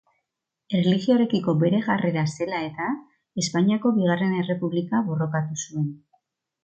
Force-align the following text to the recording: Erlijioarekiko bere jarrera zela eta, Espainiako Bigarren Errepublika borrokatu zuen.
Erlijioarekiko 0.77 1.53
bere 1.63 1.81
jarrera 1.89 2.23
zela 2.37 2.61
eta, 2.69 2.87
Espainiako 3.43 3.93
Bigarren 3.99 4.35
Errepublika 4.41 5.03
borrokatu 5.11 5.63
zuen. 5.67 5.93